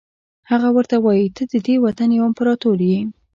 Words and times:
هغه 0.51 0.69
ورته 0.75 0.95
وایي 1.05 1.27
ته 1.35 1.43
ددې 1.51 1.75
وطن 1.85 2.09
یو 2.17 2.27
امپراتور 2.29 2.77
یې. 2.89 2.99